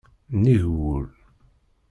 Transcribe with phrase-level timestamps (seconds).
[0.35, 1.05] Nnig wul.